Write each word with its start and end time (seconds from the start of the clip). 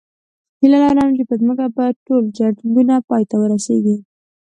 هیله 0.59 0.77
لرم 0.83 1.09
چې 1.17 1.23
په 1.29 1.33
ځمکه 1.41 1.65
به 1.75 1.85
ټول 2.05 2.23
جنګونه 2.37 2.95
پای 3.07 3.23
ته 3.29 3.35
ورسېږي 3.39 3.97